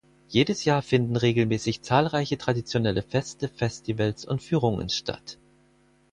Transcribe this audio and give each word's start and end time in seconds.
Jedes 0.29 0.65
Jahr 0.65 0.81
finden 0.81 1.15
regelmäßig 1.15 1.83
zahlreiche 1.83 2.39
traditionelle 2.39 3.03
Feste, 3.03 3.47
Festivals 3.47 4.25
und 4.25 4.41
Führungen 4.41 4.89
statt. 4.89 5.37